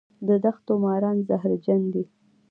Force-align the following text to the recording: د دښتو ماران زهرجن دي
د 0.27 0.29
دښتو 0.43 0.73
ماران 0.83 1.17
زهرجن 1.27 1.81
دي 1.93 2.03